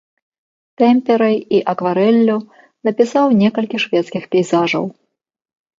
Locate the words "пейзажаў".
4.35-4.83